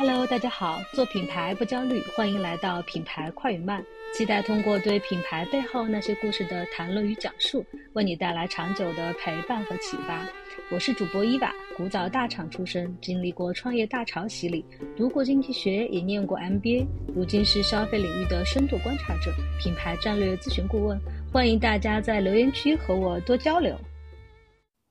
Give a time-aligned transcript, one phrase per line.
[0.00, 3.84] Hello，大家好，做品牌不焦虑，欢迎来到品牌快与慢。
[4.14, 10.26] 期待通过对品牌背后那些故事的谈论与讲述，为你带来长久的陪伴和启发。
[10.70, 14.64] 我是主播伊娃，古早大厂出身，经历过创业大潮洗礼，
[14.96, 19.30] 读过经济学，也念过 MBA，如今是消费领域的深度观察者，
[19.62, 20.98] 品牌战略咨询顾问。
[21.30, 23.78] 欢迎大家在留言区和我多交流。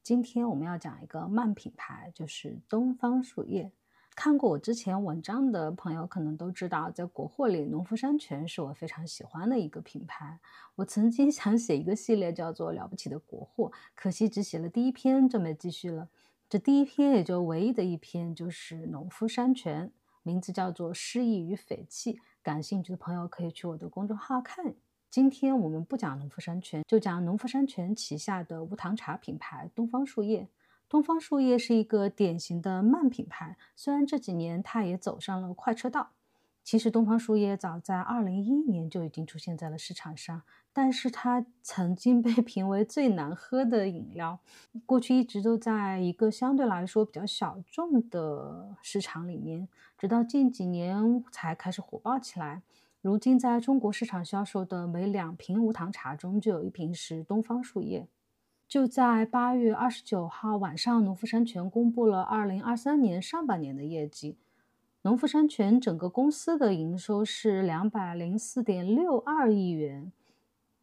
[0.03, 3.71] 今天我们要讲一个慢品牌，就是东方树叶。
[4.19, 10.37] 看过我之前文章的朋友可能都知道，在国货里，农夫山泉是我非常喜欢的一个品牌。
[10.75, 16.09] 我曾经 想写一个系列，叫做《了不起的国货》，可惜只写了第一篇就没继续了。
[16.49, 19.89] 这第一篇也就唯一的一篇，就是农夫山泉，
[20.23, 22.15] 名字叫做《诗意与匪气》。
[22.43, 24.75] 感兴趣的朋友可以去我的公众号看。
[25.09, 30.49] 今天我们不讲农夫山泉，就讲农夫山泉旗下的无糖茶品牌东方树叶。
[30.89, 36.09] 东方树叶是一个典型的慢品牌，虽然这几年它也走上了快车道。
[36.63, 40.41] 其实东方树叶早在二零一一年就已经出现在了市场上，
[40.73, 44.39] 但是它曾经被 评为最难喝的饮料，
[44.85, 49.67] 过去一直都在一个相对来说比较小众的市场里面，
[49.97, 52.61] 直到近几年才开始火爆起来。
[53.01, 58.07] 如今在中国市场销售的每两瓶无糖茶中就有一瓶是东方树叶。
[58.69, 64.37] 就在八月二十九号晚上，农夫山泉公布了二零二三年上半年的业绩。
[65.01, 70.11] 农夫山泉整个公司的营收是两百零四点六二亿元，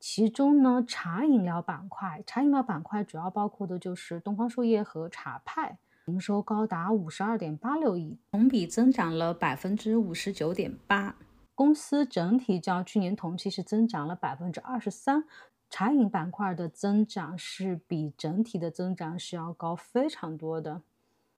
[0.00, 11.14] 其中呢，茶饮料板块，茶饮料板块主要包括的就是东方树叶和茶派，营收高达五十二点八六亿，同比增长了百分之五十九点八。
[11.54, 15.22] 公司整体较去年同期是增长了百分之二十三。
[15.68, 20.80] 茶饮板块的增长是比整体的增长是要高非常多的，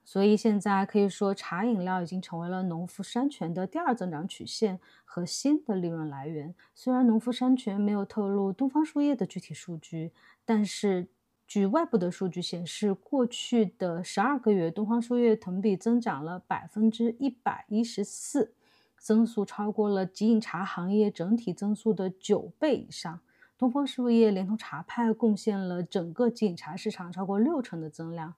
[0.04, 6.55] 所以现在可以说茶饮料已经成为了农夫山泉的第二增长曲线和新的利润来源。
[6.74, 10.12] 虽然农夫山泉没有透露东方树叶的具体数据，
[10.44, 11.08] 但是
[11.46, 18.52] 据外部的数据显示，过去的十二个月，东方树叶同比增长了百分之一百一十四，
[18.98, 23.18] 增速超过了即饮茶行业整体增速的九倍以上。
[23.58, 28.35] 东方树叶连同茶派贡献了整个即饮茶市场超过六成的增量，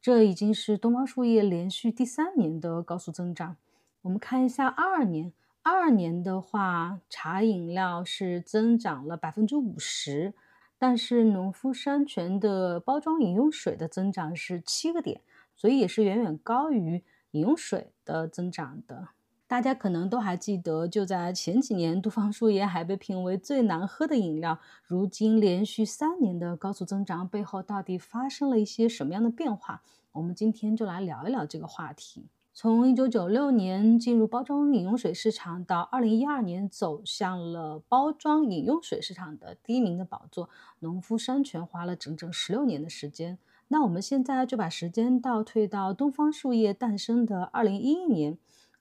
[0.00, 3.56] 这已经是东方树叶连续第三年的高速增长。
[4.02, 5.32] 我们看一下二二年，
[5.62, 10.34] 二二年的话，茶饮料是增长了百分之五十，
[10.78, 15.20] 但是农夫山泉的包装饮用水的增长是七个点，
[15.56, 19.08] 所以也是远远高于饮用水的增长的。
[19.50, 24.60] 大家可能都还记得，就在前几年，东方树叶还被评为最难喝的饮料。
[24.84, 29.82] 如今连续三年的高速增长背后，到底发生了一些什么样的变化？
[30.12, 32.28] 我们今天就来聊一聊这个话题。
[32.54, 43.36] 从一九九六年进入包装饮用水市场，到二零一二年走向了包装饮用水市场的第一名的宝座，农夫山泉花了整整十六年的时间。
[43.66, 48.38] 那我们现在就把时间倒退到东方树叶诞生的二零一一年。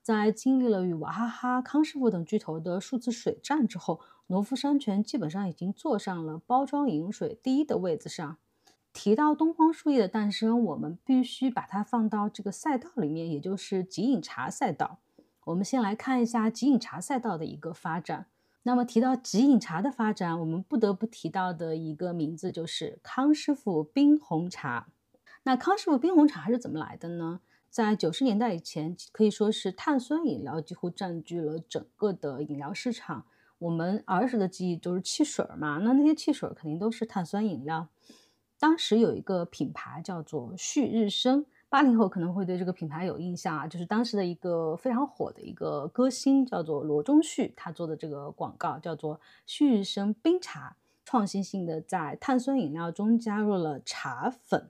[0.09, 8.37] 在经历了与娃哈哈、康师傅等巨头的数字水战之后，农夫山泉基本上已经坐上了包装饮水第一的位子上。
[8.91, 14.97] 提到东方树叶的诞生，我们必须把它放到这个赛道里面，也就是即饮茶赛道。
[15.43, 18.25] 我们先来看一下即饮茶赛道的一个发展。
[18.63, 24.87] 那么提到即饮茶的发展，我们不得不提到的一个名字就是康师傅冰红茶。
[25.43, 27.41] 那康师傅冰红茶是怎么来的呢？
[27.69, 33.25] 在九十年代以前，可以说是碳酸饮料几乎占据了整个的饮料市场。
[33.59, 37.87] 我们儿时的记忆就是汽水嘛，那那些汽水肯定都是碳酸饮料。
[38.57, 50.75] 当时有一个品牌叫做旭日升，八零后可能会对这个品牌有印象啊，就是当时的一个非常火的一个歌星叫做罗中旭，他做的这个广告叫做旭日升冰茶，
[51.05, 54.69] 创新性的在碳酸饮料中加入了茶粉，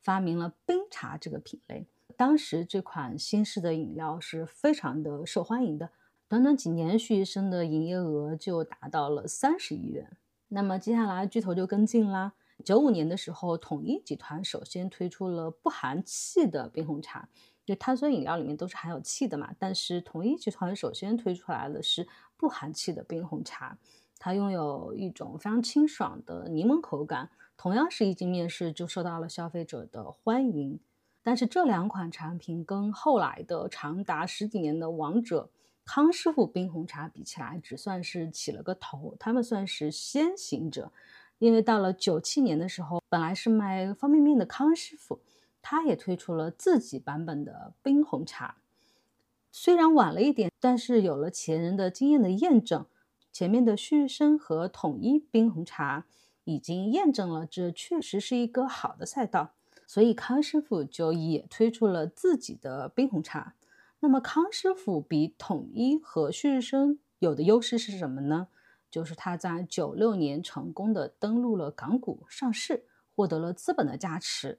[0.00, 1.86] 发明了冰茶这个品类。
[2.16, 5.90] 当时这款新式的饮料是非常的受欢迎的，
[6.28, 10.16] 短短几年，旭日升的营业额就达到了三十亿元。
[10.48, 12.34] 那么接下来巨头就跟进啦。
[12.64, 17.28] 九五年的时候，统一集团首先推出了不含气的冰红茶，
[17.64, 22.06] 就碳酸饮料里面都是含有气的嘛，但是统一集团首先推出来的是
[22.36, 23.78] 不含气的冰红茶，
[24.18, 30.78] 它拥有一种非常清爽的柠檬口感，同样是一经面世就受到了消费者的欢迎。
[31.22, 35.48] 但是这两款产品跟后来的长达十几年的王者
[35.84, 40.92] 康师傅冰红茶比起来，只算是起了个头，他们算是先行者。
[41.38, 45.20] 因为到了九七年的时候，本来是卖方便面的康师傅，
[45.60, 48.56] 他也推出了自己版本的冰红茶。
[49.50, 52.86] 虽然晚了一点，但是有了前人的经验的验证，
[53.32, 56.06] 前面的旭日升和统一冰红茶
[56.44, 59.54] 已经验证了这确实是一个好的赛道，
[59.92, 63.56] 所以康师傅就也推出了自己的冰红茶。
[64.00, 68.48] 那么康师傅比统一和旭日升有的优势是什么呢？
[68.90, 74.58] 就是他在九六年成功的登陆了港股上市，获得了资本的加持。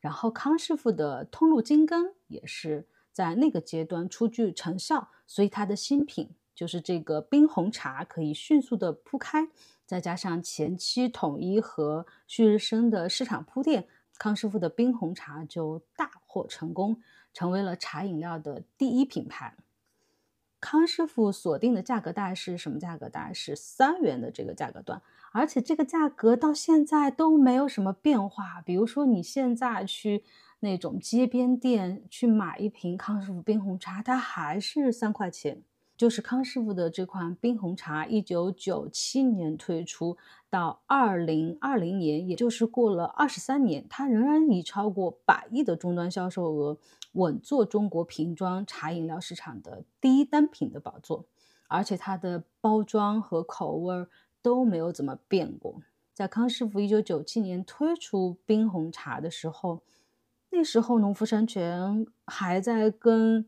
[0.00, 9.48] 然后康师傅的通路精耕也是在那个阶段初具成效，所以它的新品就是这个冰红茶可以迅速的铺开，
[9.86, 13.86] 再加上前期统一和旭日升的市场铺垫，
[14.18, 17.00] 康师傅的冰红茶就大获成功。
[17.34, 19.54] 成为了茶饮料的第一品牌。
[20.58, 23.32] 康师傅锁定的价格带是什么价格带？
[23.32, 25.00] 是三元的这个价格段，
[25.30, 28.60] 而且这个价格到现在都没有什么变化。
[28.62, 30.24] 比如说你现在去
[30.60, 35.62] 那种街边店去买一瓶康师傅冰红茶，它还是三块钱。
[35.98, 40.16] 就是康师傅的这款冰红茶，一九九七年推出
[40.48, 46.78] 到二零二零年，也就是过了二十三年，它仍然以超过百亿的终端销售额，
[47.14, 51.26] 稳坐中国瓶装茶饮料市场的第一单品的宝座。
[51.66, 54.06] 而且它的包装和口味
[54.40, 55.82] 都没有怎么变过。
[56.14, 59.82] 在康师傅一九九七年推出冰红茶的时候，
[60.50, 63.46] 那时候农夫山泉还在跟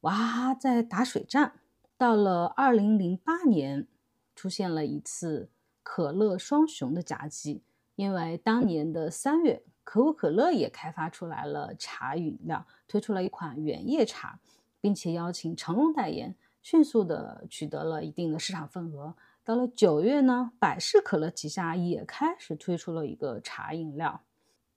[0.00, 1.52] 娃哈哈在打水战。
[1.98, 3.86] 到了二零零八年，
[4.34, 5.48] 出现了一次
[5.82, 7.62] 可乐双雄的夹击，
[7.94, 14.38] 因为当年的三月，可口可乐也开发出来了茶饮料，推出了一款原叶茶，
[14.78, 19.14] 并且邀请成龙代言，迅速的取得了一定的市场份额。
[19.42, 24.20] 到了九月呢，百事可乐旗下也开始推出了一个茶饮料。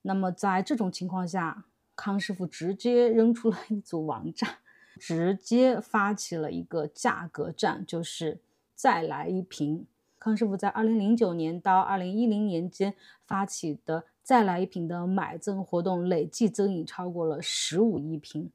[0.03, 1.65] 那么在这种情况下，
[1.97, 4.59] 康师傅直接扔出了一组王炸。
[4.99, 8.39] 直接发起了一个价格战，就是
[8.75, 9.87] 再来一瓶。
[10.19, 12.93] 康师傅在二零零九年到二零一零年间
[13.25, 18.51] 发起的再来一瓶的买赠活动，累计增饮超过了十五亿瓶，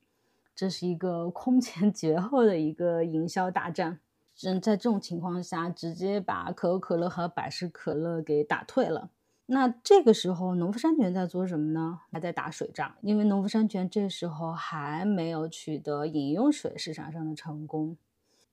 [0.55, 3.99] 这是一个空前绝后的一个营销大战。
[4.43, 9.09] 嗯，在这种情况下，直接把可口可乐和百事可乐给打退了。
[9.47, 12.01] 那这个时候，农夫山泉在做什么呢？
[12.11, 17.99] 还在打水仗，因为农夫山泉这时候还没有取得饮用水市场上的成功。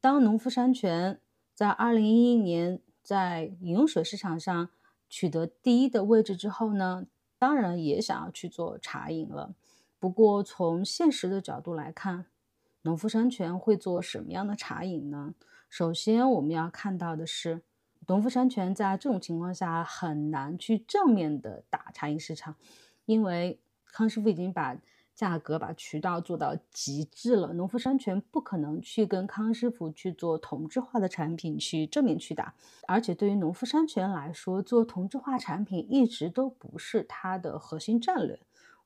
[0.01, 1.21] 当农夫山泉
[1.53, 4.69] 在二零一一年在饮用水市场上
[5.07, 7.05] 取得第一的位置之后呢，
[7.39, 9.55] 当然也想要去做茶饮了。
[9.97, 12.25] 不过从现实的角度来看，
[12.81, 15.35] 农夫山泉会做什么样的茶饮呢？
[15.69, 17.61] 首先我们要看到的是。
[18.11, 22.53] 农夫山泉在这种情况下很难去正面的打茶饮市场，
[23.05, 24.75] 因为康师傅已经把
[25.15, 27.53] 价格、把渠道做到极致了。
[27.53, 32.53] 农夫山泉不可能去跟康师傅去做同质化的产品去正面去打，
[32.85, 38.37] 而且对于农夫山泉来说，做同质化产品一直都不是它的核心战略。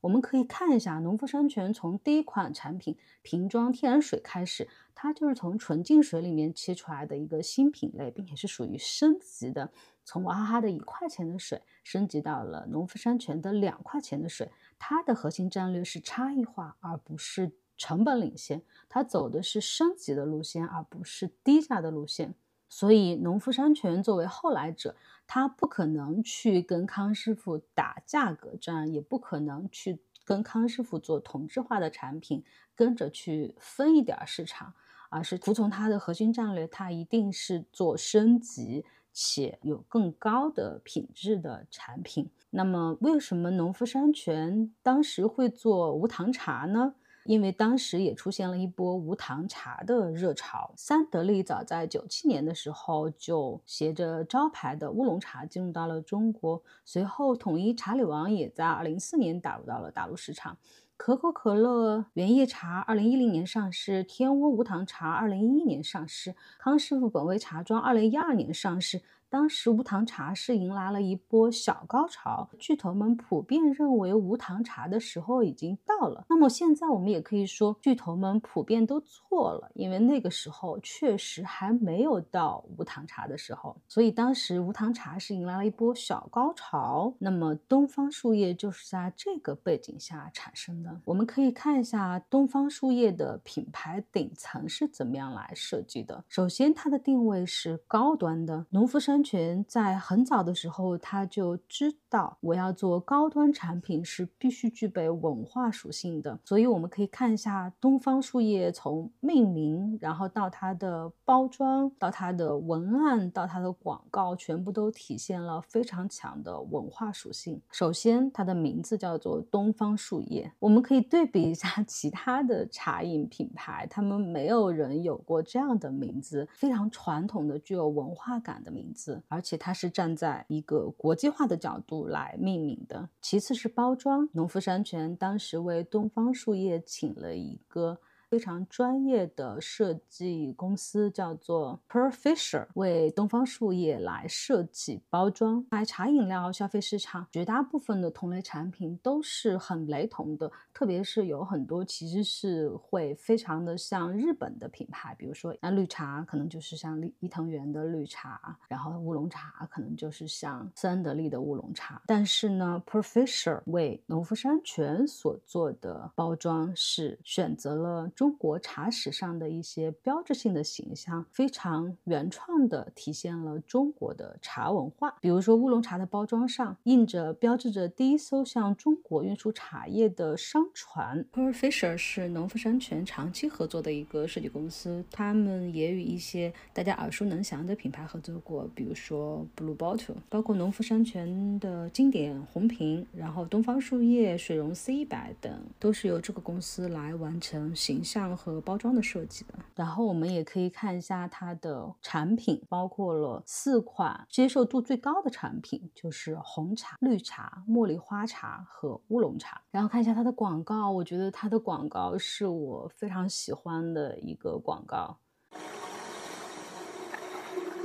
[0.01, 4.69] 我们可以看一下农夫山泉从第一款产品瓶装天然水开始。
[4.95, 9.69] 它就是从纯净水里面切出来的一个新品类，并且是属于升级的，
[10.06, 14.50] 从娃哈哈的一块钱的水升级到了农夫山泉的两块钱的水。
[14.80, 18.64] 它的核心战略是差异化，而不是成本领先。
[18.87, 22.33] 它走的是升级的路线，而不是低价的路线。
[22.69, 24.95] 所以，农夫山泉作为后来者，
[25.28, 34.73] 它不可能去跟康师傅打价格战，也不可能去跟康师傅做同质化的产品，跟着去分一点市场。
[35.16, 42.30] 而是服从它的核心战略，它一定是做升级且有更高的品质的产品。
[42.50, 46.95] 那么，为什么农夫山泉当时会做无糖茶呢？
[47.24, 50.74] 因为当时也出现了一波无糖茶的热潮。
[50.76, 60.57] 三得利早在九七年的时候就携着招牌的乌龙茶进入到了中国，随后统一茶里王也在二零四年打入到了大陆市场。
[60.97, 69.02] 可口可乐原叶茶二零一零年上市，天窝无糖茶二零一一年上市，康师傅本味茶庄二零一二年上市。
[69.35, 76.23] 当时无糖茶是迎来了一波小高潮，巨头们普遍认为无糖茶的时候已经到了。
[76.30, 83.75] 那么现在我们也可以说，巨头们普遍都错了，因为那个时候确实还没有到无糖茶的时候。
[83.89, 87.13] 所以当时无糖茶是迎来了一波小高潮。
[87.19, 91.01] 那么东方树叶就是在这个背景下产生的。
[91.04, 96.23] 我们可以看一下东方树叶的品牌顶层是怎么样来设计的。
[96.30, 99.24] 首先，它的定位是高端的，农夫山。
[99.25, 106.40] 泉在很早的时候，他就知道，我要做高端产品是必须具备文化属性的。
[106.45, 117.62] 所以我们可以看一下东方树叶从命名，然后到它的包装，到它的文案，到它的广告，全部都体现了非常强的文化属性。
[117.69, 133.09] 首先，它的名字叫做东方树叶，我们可以对比一下 其他的茶饮品牌，他们没有人有过这样的名字，非常传统的、具有文化感的名字，而且它是站在一个国际化的角度来命名的。
[133.21, 138.00] 其次是包装，农夫山泉当时为东方树叶请了一个。
[138.28, 145.66] 非常专业的设计公司叫做 Per Fisher，为东方树叶来设计包装。
[145.69, 162.01] 在茶饮料消费市场，绝大部分的同类产品都是很雷同的，特别是有很多其实是会非常的像日本的品牌，比如说那绿茶可能就是像伊藤园的绿茶，然后乌龙茶可能就是像三得利的乌龙茶。
[162.05, 168.11] 但是呢，Per Fisher 为农夫山泉所做的包装是选择了。
[168.13, 175.15] 中国茶史上的一些标志性的形象，非常原创的体现了中国的茶文化。
[175.21, 181.26] 比如说乌龙茶的包装上印着标志着第一艘向中国运输茶叶的商船。
[181.34, 198.26] Per Fisher 是农夫山泉长期合作的一个设计公司，他们也与一些大家耳熟能详的品牌合作过，比如说 Blue Bottle，包括农夫山泉的经典红瓶，然后东方树叶水溶 C 一百等，都是由这个公司来完成形象。
[198.36, 209.62] 和包装的设计的，然后我们也可以看一下它的产品，包括了四款接受度最高的产品，就是红茶、绿茶、茉莉花茶和乌龙茶。
[209.72, 215.18] 然后看一下它的广广告，我觉得它的广告是我非常喜欢的一个广告。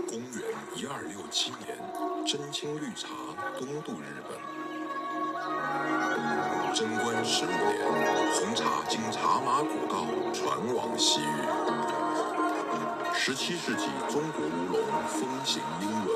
[0.07, 0.31] 公元
[0.77, 1.77] 一二六七年，
[2.25, 3.09] 真青绿茶
[3.59, 4.39] 东渡日本。
[6.73, 11.43] 贞观十五年，红茶经茶马古道传往西域。
[13.13, 16.09] 十七世纪，中国乌龙风行英伦。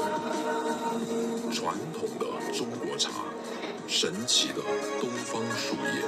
[1.52, 3.10] 传统的中国茶，
[3.88, 4.62] 神奇的
[5.00, 6.04] 东方树叶，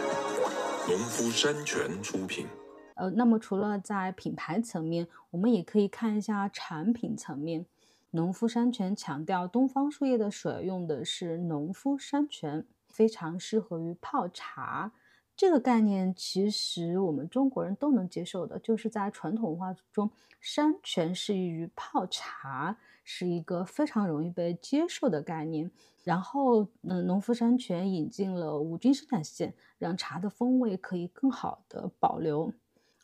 [0.89, 2.47] 农夫山泉出品。
[2.95, 7.67] 呃，那么除了在品牌层面，我们也可以看一下产品层面。
[8.13, 12.65] 农夫山泉强调东方树叶的水用的是农夫山泉。
[12.89, 14.91] 非常适合于泡茶，
[15.37, 22.79] 这个概念其实我们中国人都能接受的，就是在传统文化中，山泉适宜于泡茶，
[23.09, 25.71] 是一个非常容易被接受的概念。
[26.03, 32.53] 然后，嗯，农夫山泉引进了无菌生产线，让茶的风味可以更好的保留，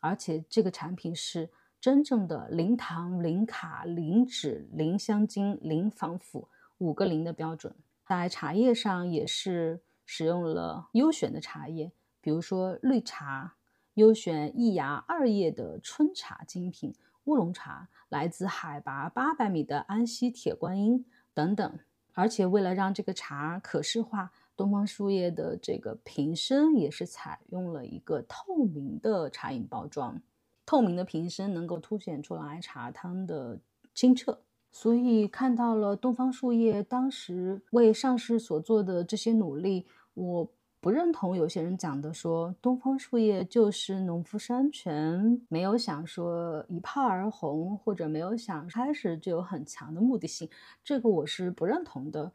[0.01, 1.49] 而且这个产品是
[1.81, 7.75] 真正的零糖、零卡、零脂、零香精、零防腐五个零的标准。
[8.05, 13.55] 在茶叶上也是使用了优选的茶叶，比如说绿茶，
[13.95, 16.93] 优选一芽二叶的春茶精品；
[17.25, 21.79] 乌龙茶来自海拔八百米的安溪铁观音等等。
[22.15, 30.21] 而且为了让这个茶可视化，东方树叶的这个瓶身也是采用了一个透明的茶饮包装，
[30.67, 33.59] 透明的瓶身能够凸显出来茶汤的
[33.95, 34.41] 清澈。
[34.71, 40.51] 所以看到了东方树叶当时为上市所做的这些努力，我
[40.83, 50.51] 不认同有些人讲的说东方树叶就是农夫山泉没有想说一炮而红，或者没有想开始就有很强的目的性，
[50.83, 52.33] 这个我是不认同的。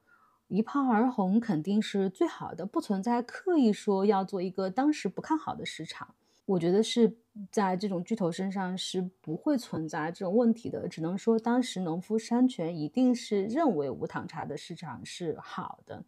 [0.47, 6.15] 一炮而红肯定是最好的，不存在刻意说要做一个当时不看好的市场。
[6.45, 7.17] 我觉得是
[7.51, 16.05] 在这种巨头身上是不会存在这种问题的，只能说当时农夫山泉一定是认为无糖茶的市场是好的，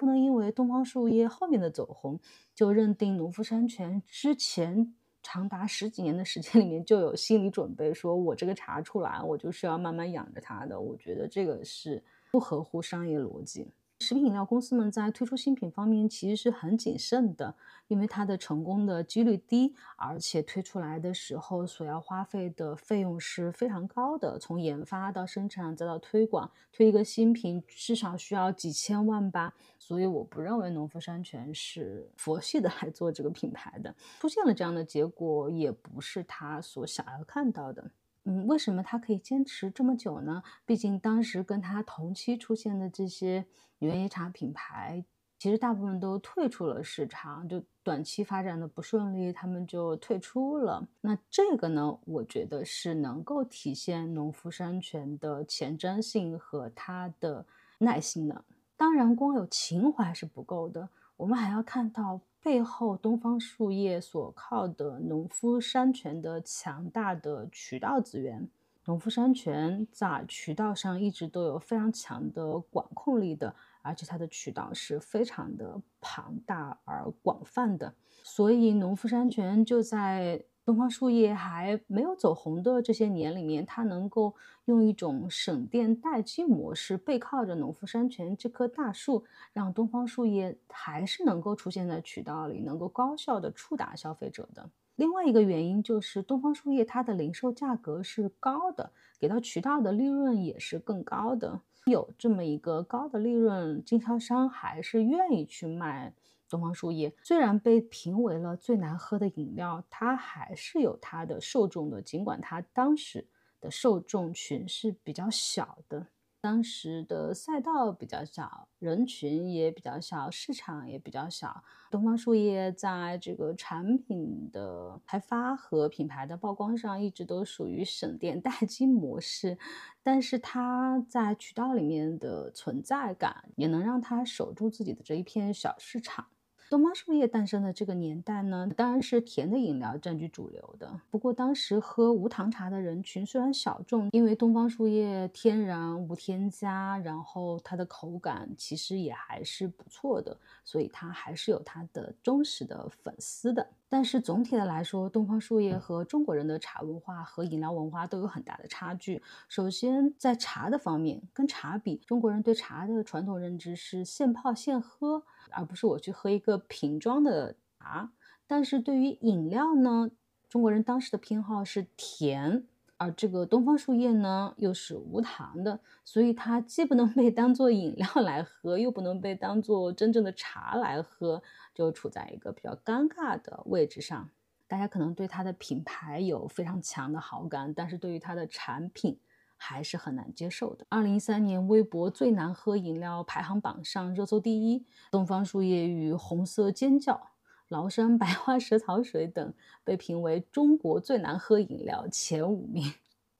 [0.00, 2.18] 不能因为东方树叶后面的走红
[2.54, 12.02] 就认定农夫山泉之前长达十几年的时间里面就有心理准备，说我这个茶出来我就是要慢慢养着它的，我觉得这个是
[12.32, 13.68] 不合乎商业逻辑。
[14.00, 17.54] 食品饮料公司们在推出新品方面其实是很谨慎的，
[17.86, 29.54] 因为它的成功的几率低，而且推出来的时候所要花费的费用是非常高的，从研发到生产再到推广，推一个新品至少需要几千万吧。
[29.78, 37.90] 所以我不认为农夫山泉是佛系的来做这个品牌的，出现了这样的结果也不是他所想要看到的。
[38.24, 40.42] 嗯，为什么他可以坚持这么久呢？
[40.66, 43.46] 毕竟当时跟他同期出现的这些
[43.78, 45.04] 原野茶品牌，
[45.38, 50.86] 其实大部分都退出了市场，就短期发展的不顺利，他们就退出了。
[51.00, 57.46] 那这个呢，我觉得是能够体现农夫山泉的前瞻性和它的
[57.78, 58.44] 耐心的。
[58.76, 68.48] 当然，光有情怀是不够的，我们还要看到背后东方树叶所靠的农夫山泉的强大的渠道资源。
[68.86, 80.44] 农夫山泉在渠道上一直都有非常强的管控力的，而且它的渠道是非常的庞大而广泛的，所以农夫山泉就在。
[80.64, 84.34] 东方树叶还没有走红的这些年里面，它能够
[84.66, 94.70] 用一种省电待机模式，背靠着农夫山泉这棵大树，让东方树叶还是能够出现在渠道里，能够高效的触达消费者的。
[94.96, 101.60] 另外一个原因就是东方树叶它的零售价格是高的，给到渠道的利润也是更高的。
[101.86, 106.12] 有这么一个高的利润，经销商还是愿意去卖。
[106.50, 112.02] 东方树叶虽然被评为了最难喝的饮料，它还是有它的受众的。
[112.02, 113.28] 尽管它当时
[113.60, 116.08] 的受众群是比较小的，
[116.40, 121.62] 当时的赛道比较小，人群也比较小，市场也比较小。
[121.90, 129.58] 东方树叶在这个产品的开发和品牌的曝光上，一直都属于省电待机模式，
[130.02, 136.26] 但是它在渠道里面的存在感，也能让它守住自己的这一片小市场。
[136.70, 141.00] 东方树叶诞生的这个年代呢，当然是甜的饮料占据主流的。
[141.10, 153.66] 不过当时喝无糖茶的人群虽然小众，因为东方树叶天然无添加，然后它的口感其实也还是不错的，所以它还是有它的忠实的粉丝的。
[153.90, 159.20] 但是总体的来说，东方树叶和中国人的茶文化和饮料文化都有很大的差距。
[159.48, 165.24] 首先在茶的方面，跟茶比，中国人对茶的传统认知是现泡现喝。
[165.52, 168.12] 而不是我去喝一个瓶装的茶，
[168.46, 170.08] 但是对于饮料呢，
[170.48, 172.68] 中国人当时的偏好是甜，
[173.00, 181.42] 而这个东方树叶呢又是无糖的，所以它既不能被当做饮料来喝，又不能被当做真正的茶来喝，
[181.74, 184.28] 就处在一个比较尴尬的位置上。
[184.68, 189.18] 大家可能对它的品牌有非常强的好感，但是对于它的产品。
[189.62, 190.86] 还是很难接受的。
[190.88, 197.29] 二零一三年，微博最难喝饮料排行榜上热搜第一，东方树叶与红色尖叫、
[197.70, 199.54] 崂山白花蛇草水等
[199.84, 202.92] 被评为中国最难喝饮料前五名。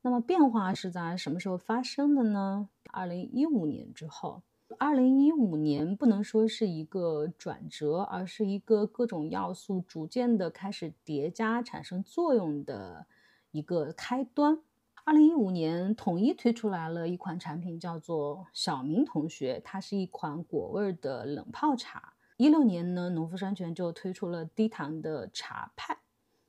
[0.02, 2.68] 那么变化是在什么时候发生的呢？
[2.92, 4.42] 二零一五年之后。
[4.78, 13.06] 二零一五年不能说是一个转折，而是一个各种要素逐渐的开始叠加产生作用的
[13.50, 14.60] 一个开端。
[15.02, 22.12] 二零一五年，统一推出来了一款产品，叫做小明同学，它是一款果味的冷泡茶。
[22.40, 25.98] 一六年呢，农夫山泉就推出了低糖的茶派，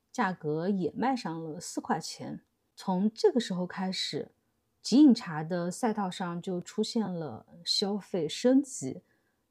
[0.10, 2.40] 价格也卖上了四块钱。
[2.78, 4.32] 从这个时候开始，
[4.82, 9.02] 即饮茶的赛道上就出现了消费升级。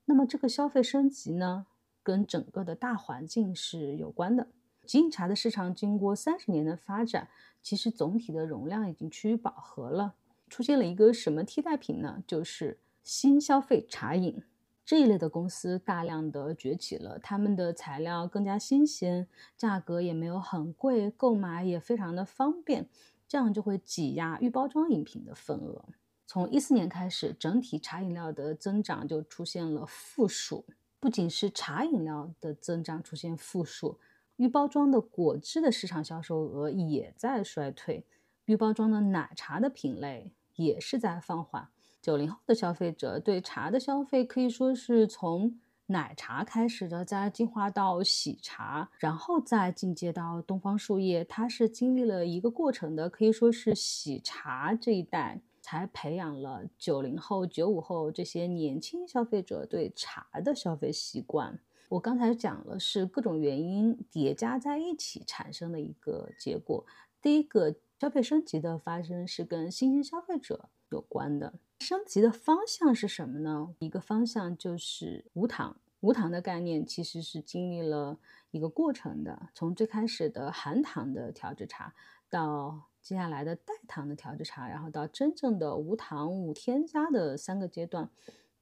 [0.06, 1.66] 那么这个消费升级呢，
[2.02, 4.48] 跟整个的大环境是有关的。
[4.86, 7.28] 即饮茶的市场经过三十年的发展。
[7.60, 10.14] 其实总体的容量已经趋于饱和了，
[10.48, 12.24] 出现了一个什么替代品呢？
[12.26, 14.42] 就是新消费茶饮
[14.90, 22.88] 这一类的公司大量的崛起了，他们的材料更加新鲜，价格也没有很贵，购买也非常的方便，
[23.28, 25.84] 这样就会挤压预包装饮品的份额。
[26.26, 30.64] 从一四年开始，整体茶饮料的增长就出现了负数，
[30.98, 34.00] 不仅是茶饮料的增长出现负数。
[34.38, 38.04] 预包装的果汁的市场销售额也在衰退，
[38.46, 41.68] 预包装的奶茶的品类也是在放缓。
[42.02, 53.10] 九零后的消费者对茶的消费可以说是从奶茶开始的，再进化到喜茶，然后再进阶到东方树叶，它是经历了一个过程的。
[53.10, 61.58] 可以说是喜茶这一代才培养了九零后、九五后这些年轻消费者对茶的消费习惯。
[61.88, 66.86] 我刚才讲了，是各种原因叠加在一起产生的一个结果。
[67.20, 71.54] 第一个消费升级的发生是跟新兴消费者有关的。
[71.80, 73.74] 升级的方向是什么呢？
[73.78, 75.76] 一个方向就是无糖。
[76.00, 78.18] 无糖的概念其实是经历了
[78.52, 81.94] 一个过程的，从最开始的含糖的调制茶，
[82.30, 88.08] 到接下来的代糖的调制茶，然后到真正的无糖无添加的三个阶段，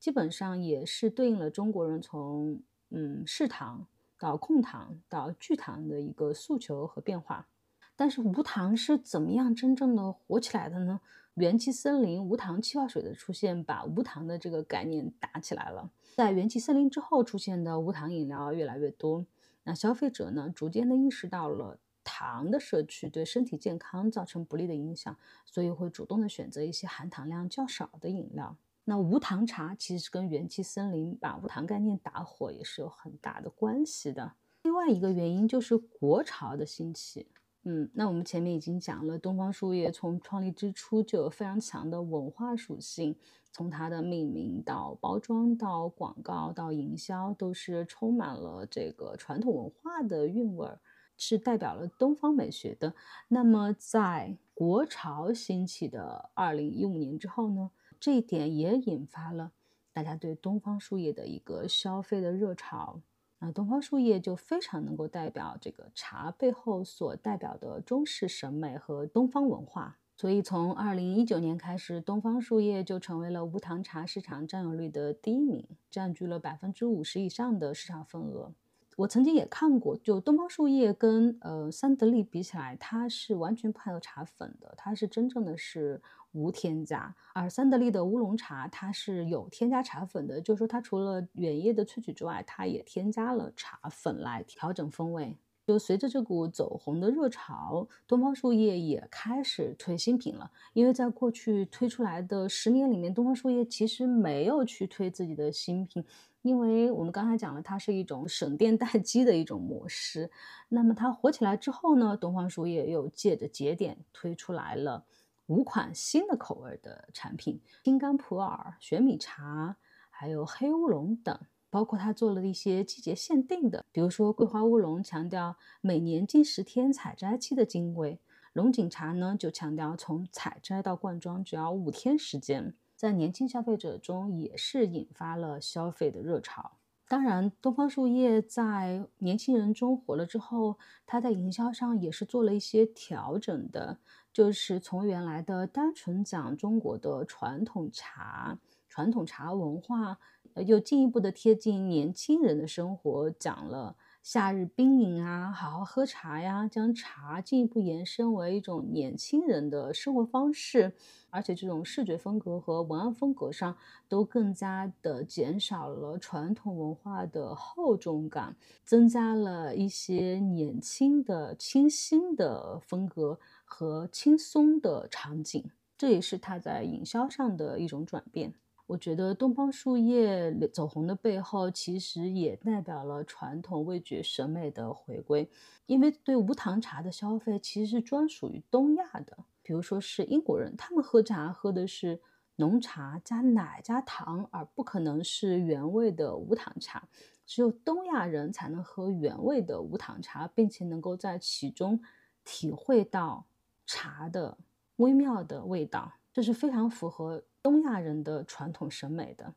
[0.01, 2.61] 基本上也是对应了中国人从
[2.91, 3.87] 嗯，嗜糖
[4.19, 7.47] 到控糖到拒糖的一个诉求和变化，
[7.95, 11.01] 但是无糖是怎么样真正的火起来的呢？
[11.38, 15.88] 元气森林无糖气泡水的出现，把无糖的这个概念打起来了。
[16.16, 19.24] 在元气森林之后出现的无糖饮料越来越多，
[19.62, 28.57] 那消费者呢，逐渐的意识到了糖的摄取对身体健康造成不利的影响，所以会主动的选择一些含糖量较少的饮料。
[28.85, 34.33] 那无糖茶其实跟元气森林把无糖概念打火也是有很大的关系的。
[34.62, 37.29] 另外一个原因就是国潮的兴起。
[37.70, 43.14] 嗯，那我们前面已经讲了，东方树叶从创立之初就有非常强的文化属性，
[43.52, 50.81] 从它的命名到包装到广告到营销，都是充满了这个传统文化的韵味儿，
[51.18, 52.94] 是代表了东方美学的。
[53.28, 59.52] 那么在国潮兴起的二零一五年之后呢，这一点也引发了
[59.92, 63.02] 大家对东方树叶的一个消费的热潮。
[63.40, 78.53] 那东方树叶就非常能够代表这个茶背后所代表的中式审美和东方文化，所以从二零一九年开始，东方树叶就成为了无糖茶市场占有率的第一名，占据了百分之五十以上的市场份额。
[78.96, 86.03] 我曾经也看过，就东方树叶跟呃三得利比起来，它是完全不含有茶粉的，它是真正的是。
[86.33, 95.37] 无添加，而三得利的乌龙茶它是有添加茶粉的，就是说它除了原液的萃取之外，它也添加了茶粉来调整风味。
[95.67, 100.51] 就随着这股走红的热潮，东方树叶也开始推新品了。
[100.73, 106.03] 因为在过去推出来的十年里面，东方树叶其实没有去推自己的新品，
[106.41, 110.31] 因为我们刚才讲了，它是一种省电待机的一种模式。
[110.71, 115.05] 那么它火起来之后呢，东方树叶又借着节点推出来了。
[115.48, 119.76] 五款新的口味的产品，青柑普洱、玄米茶，
[120.11, 121.38] 还有黑乌龙等，
[121.70, 128.20] 包括它做了一些季节限定的，比如说桂花乌龙强调每年近十天采摘期的金贵，
[128.52, 136.72] 龙井茶呢就强调从采摘到灌装只要五天时间，在年轻消费者中也是引发了消费的热潮。
[137.08, 143.96] 当然，东方树叶在年轻人中火了之后，它在营销上也是做了一些调整的。
[144.38, 148.57] 就是从原来的单纯讲中国的传统茶、
[148.88, 150.16] 传统茶文化，
[150.64, 160.92] 又进一步的贴近年轻人的生活，讲了夏日冰饮啊，好好喝茶呀，将茶进一步延伸为一种年轻人的生活方式，
[161.31, 163.77] 而且这种视觉风格和文案风格上
[164.09, 173.40] 都更加的减少了传统文化的厚重感，增加了一些年轻的清新的风格。
[173.68, 178.54] 和轻松的场景，这也是它在营销上的一种转变。
[178.87, 185.46] 我觉得东方树叶走红的背后，其实也代表了传统味觉审美的回归。
[185.85, 192.18] 因为对无糖茶的消费其实是专属于东亚的，比如说是英国人，他们喝茶喝的是
[192.57, 197.07] 浓茶加奶加糖，而不可能是原味的无糖茶。
[197.44, 202.00] 只有东亚人才能喝原味的无糖茶，并且能够在其中
[202.42, 203.44] 体会到。
[203.88, 204.57] 茶的
[204.96, 209.55] 微妙的味道，这是非常符合东亚人的传统审美的。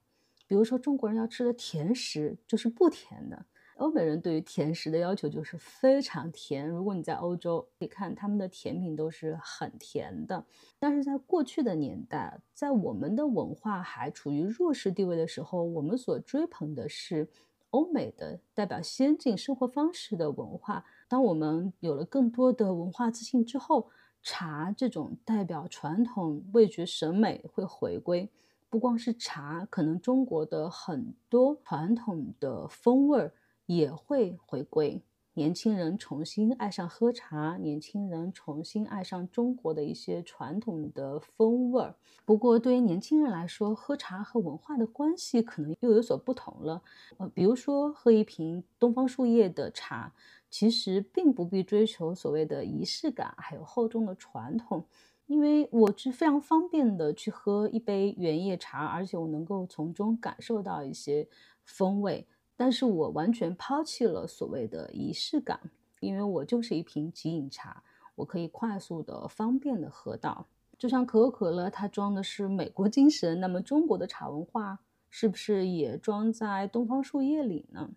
[0.47, 6.67] 比如说，中国人要吃的甜食就是不甜的，欧美人对于甜食的要求就是非常甜。
[6.67, 10.45] 如果你在欧洲，你看他们的甜品都是很甜的。
[10.79, 17.29] 但是在过去的年代，在我们的文化还处于弱势地位的时候，我们所追捧的是
[17.69, 20.83] 欧美的代表先进生活方式的文化。
[21.07, 23.89] 当我们有了更多的文化自信之后，
[24.23, 28.29] 茶这种代表传统味觉审美会回归，
[28.69, 33.33] 不光是茶，可能中国的很多传统的风味儿
[33.65, 35.01] 也会回归。
[35.33, 41.95] 年轻人重新爱上喝茶，年轻人重新爱上中国的一些传统的风味儿。
[42.25, 46.81] 不过，对于年轻人来说，喝茶和文化的关系可能又有所不同了。
[47.17, 50.13] 呃，比如说喝一瓶东方树叶的茶。
[50.51, 54.85] 其实并不必追求所谓的仪式感，还有厚重的传统，
[55.25, 61.27] 因为我是非常方便的去喝一杯原叶茶，而且我能够从中感受到一些
[61.63, 62.27] 风味。
[62.57, 65.59] 但是我完全抛弃了所谓的仪式感，
[66.01, 67.81] 因为我就是一瓶即饮茶，
[68.13, 70.45] 我可以快速的、方便的喝到。
[70.77, 74.77] 就像可口可乐，它装的是美国精神，那么中国的茶文化
[75.09, 77.89] 是不是也装在东方树叶里呢？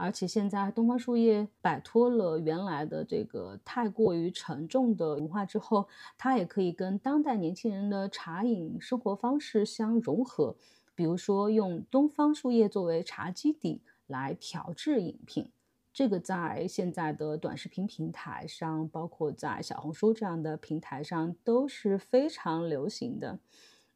[0.00, 10.54] 而且现在东方树叶摆脱了原来的这个太过于沉重的文化之后，它也可以跟当代年轻人的茶饮生活方式相融合。
[10.94, 15.50] 比如说，用东方树叶作为茶基底来调制饮品，
[15.92, 23.40] 这个在现在的短视频平台上，包括在小红书这样的平台上都是非常流行的。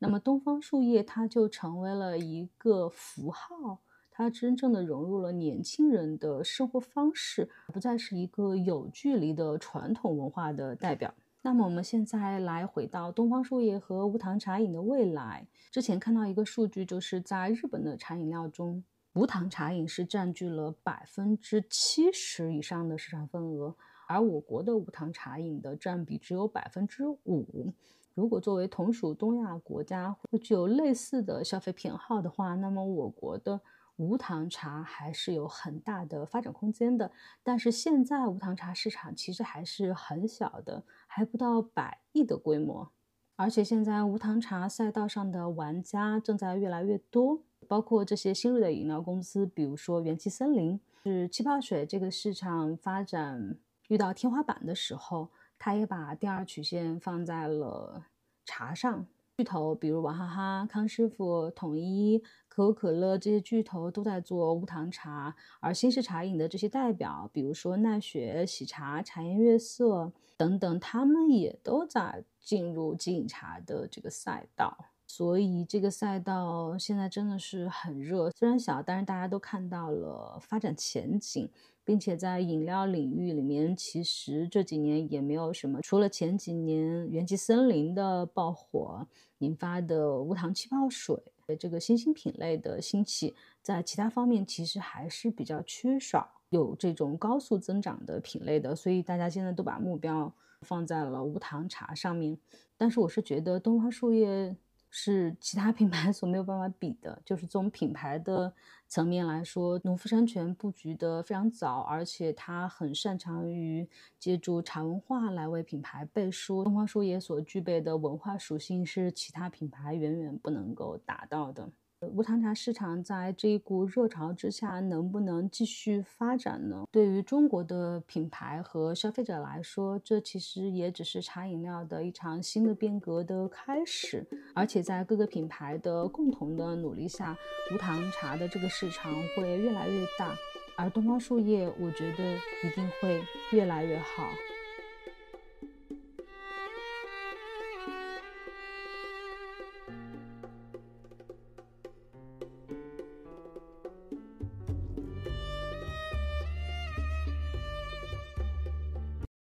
[0.00, 3.78] 那么，东方树叶它就成为了一个符号。
[4.14, 11.12] 它真正的融入了年轻人的生活方式，不再是一个有距离的传统文化的代表。
[11.40, 15.48] 那么我们现在来回到东方树叶和无糖茶饮的未来。
[15.72, 23.74] 之前看到一个数据，就是在日本的茶饮料中，无糖茶饮是占据了百分之七十以上的市场份额，
[24.06, 27.72] 而我国的无糖茶饮的占比只有百分之五。
[28.14, 33.58] 如果作为同属东亚国家会具有类似的消费偏好的话，那么我国的
[34.02, 37.12] 无糖茶还是有很大的发展空间的。
[37.42, 42.90] 但是现在无糖茶市场其实还是很小的，还不到百亿的规模。
[43.36, 53.56] 而且现在无糖茶赛道上的玩家正在越来越多，包括这些新锐的饮料公司，比如说元气森林，是气泡水这个市场发展
[53.88, 55.30] 遇到天花板的时候。
[55.64, 58.06] 他也把第二曲线放在了
[58.44, 59.06] 茶上，
[59.42, 74.91] 巨头比如娃哈哈、康师傅、统一、可口可乐这些巨头都在做无糖茶，而新式茶饮的这些代表，比如说奈雪、喜茶、茶颜悦色等等，他们也都在进入即饮茶的这个赛道。
[75.14, 81.50] 所以这个赛道现在真的是很热，虽然小，但是大家都看到了发展前景，
[81.84, 89.06] 并且在饮料领域里面，其实这几年也没有什么，除了前几年元气森林的爆火
[89.40, 91.14] 引发的无糖气泡水
[91.60, 102.38] 这个新兴品类的兴起，在其他方面其实还是比较缺少有这种高速增长的品类的，所以大家现在都把目标放在了无糖茶上面。
[102.78, 104.56] 但是我是觉得东方树叶。
[104.94, 108.52] 是其他品牌所没有办法比的，就是从品牌的
[108.86, 116.62] 层面来说，农夫山泉布局的非常早，而且它很擅长于借助茶文化来为品牌背书。
[116.62, 121.70] 东方树叶所具备的文化属性是其他品牌远远不能够达到的。
[122.08, 126.84] 无糖茶市场在这一股热潮之下能不能继续发展呢？
[126.90, 134.26] 对于中国的品牌和消费者来说，这其实也只是茶饮料的一场新的变革的开始。
[134.54, 137.36] 而且在各个品牌的共同的努力下，
[137.72, 140.34] 无糖茶的这个市场会越来越大，
[140.76, 142.34] 而东方树叶，我觉得
[142.64, 144.28] 一定会越来越好。